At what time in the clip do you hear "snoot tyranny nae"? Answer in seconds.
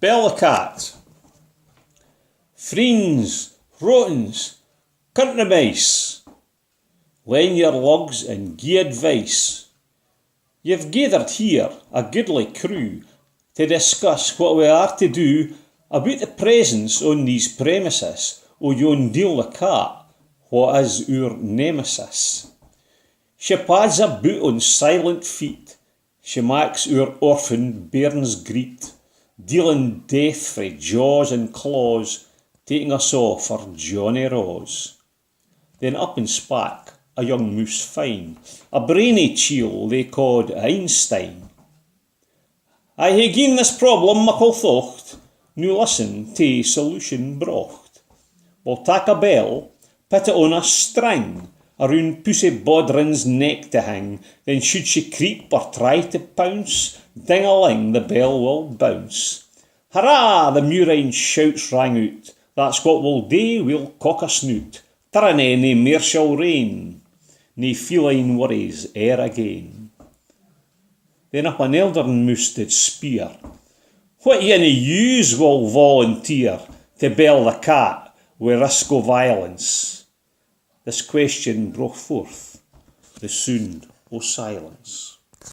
64.28-65.74